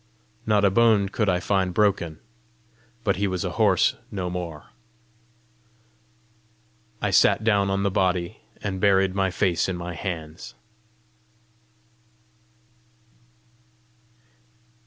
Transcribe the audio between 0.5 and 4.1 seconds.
a bone could I find broken, but he was a horse